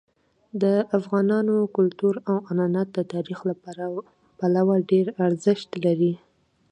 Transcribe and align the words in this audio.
د 0.61 0.63
افغانانو 0.97 1.55
کلتور 1.75 2.13
او 2.29 2.37
عنعنات 2.49 2.87
د 2.93 2.99
تاریخ 3.13 3.39
له 3.49 3.55
پلوه 4.39 4.75
ډېر 4.91 5.05
ارزښت 5.25 5.69
لري. 5.85 6.13